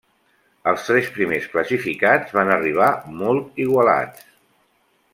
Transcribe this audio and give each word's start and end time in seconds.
Els 0.71 0.85
tres 0.87 1.11
primers 1.17 1.45
classificats 1.51 2.35
van 2.39 2.51
arribar 2.57 2.91
molt 3.23 3.65
igualats. 3.67 4.29